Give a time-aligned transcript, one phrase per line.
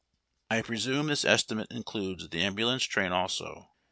[0.47, 3.69] 1 presume this estimate includes the ambulance train also.